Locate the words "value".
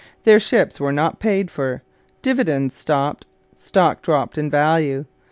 4.49-5.05